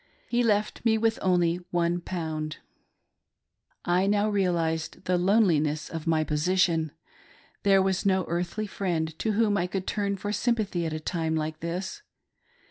[0.27, 2.55] He left me with only £i.
[3.85, 6.91] I now realised the loneliness of my position,—
[7.61, 11.35] there was no earthly friend to whom I could turn for sympathy at a time
[11.35, 12.01] like this.